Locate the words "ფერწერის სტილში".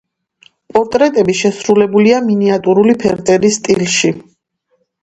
3.05-4.15